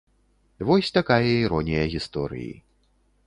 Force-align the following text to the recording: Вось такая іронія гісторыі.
Вось 0.69 0.89
такая 0.95 1.19
іронія 1.43 1.83
гісторыі. 1.97 2.51